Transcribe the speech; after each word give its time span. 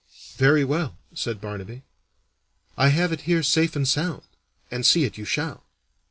"Very 0.37 0.63
well," 0.65 0.97
said 1.13 1.39
Barnaby; 1.39 1.83
"I 2.75 2.87
have 2.87 3.11
it 3.11 3.21
here 3.29 3.43
safe 3.43 3.75
and 3.75 3.87
sound, 3.87 4.23
and 4.71 4.83
see 4.83 5.03
it 5.03 5.15
you 5.19 5.25
shall." 5.25 5.63